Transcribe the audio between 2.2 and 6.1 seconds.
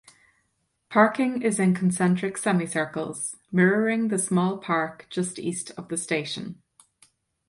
semicircles, mirroring the small park just east of the